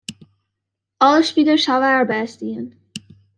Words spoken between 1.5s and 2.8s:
hawwe har bêst dien.